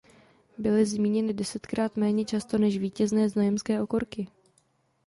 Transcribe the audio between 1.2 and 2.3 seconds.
desetkrát méně